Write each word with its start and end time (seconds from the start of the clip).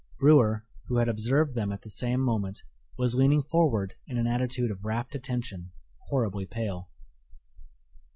Brewer, 0.17 0.65
who 0.87 0.97
had 0.97 1.07
observed 1.07 1.53
them 1.53 1.71
at 1.71 1.83
the 1.83 1.89
same 1.91 2.21
moment, 2.21 2.63
was 2.97 3.13
leaning 3.13 3.43
forward 3.43 3.93
in 4.07 4.17
an 4.17 4.25
attitude 4.25 4.71
of 4.71 4.83
rapt 4.83 5.13
attention, 5.13 5.73
horribly 6.07 6.47
pale. 6.47 6.89